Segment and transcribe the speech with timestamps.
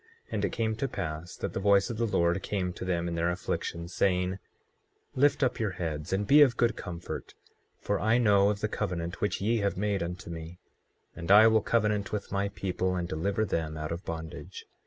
[0.29, 3.07] 24:13 And it came to pass that the voice of the Lord came to them
[3.07, 4.39] in their afflictions, saying:
[5.13, 7.35] Lift up your heads and be of good comfort,
[7.79, 10.57] for I know of the covenant which ye have made unto me;
[11.15, 14.65] and I will covenant with my people and deliver them out of bondage.